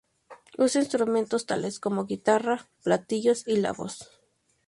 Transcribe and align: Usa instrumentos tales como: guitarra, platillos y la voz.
Usa 0.57 0.79
instrumentos 0.81 1.45
tales 1.45 1.79
como: 1.79 2.05
guitarra, 2.07 2.67
platillos 2.81 3.47
y 3.47 3.57
la 3.57 3.71
voz. 3.71 4.09